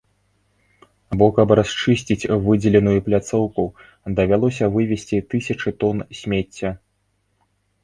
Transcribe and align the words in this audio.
Бо 1.21 1.25
каб 1.37 1.53
расчысціць 1.59 2.29
выдзеленую 2.47 2.95
пляцоўку, 3.11 3.67
давялося 4.21 4.73
вывезці 4.79 5.23
тысячы 5.37 5.69
тон 5.85 5.97
смецця. 6.23 6.69